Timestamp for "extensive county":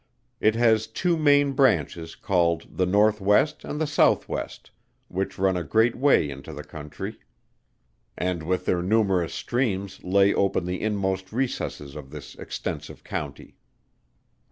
12.33-13.57